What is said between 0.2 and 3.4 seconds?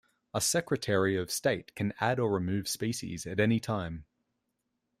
A secretary of state can add or remove species at